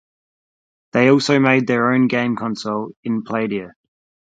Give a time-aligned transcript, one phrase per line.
[0.93, 3.73] They also made their own game console, the Playdia.